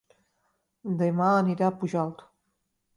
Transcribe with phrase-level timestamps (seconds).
[1.03, 2.29] Dema aniré a Pujalt